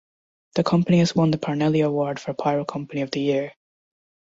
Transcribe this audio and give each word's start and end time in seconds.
The 0.55 0.63
company 0.63 0.97
has 0.97 1.15
won 1.15 1.29
the 1.29 1.37
Parnelli 1.37 1.85
award 1.85 2.19
for 2.19 2.33
Pyro 2.33 2.65
Company 2.65 3.01
of 3.03 3.11
the 3.11 3.19
Year. 3.19 3.51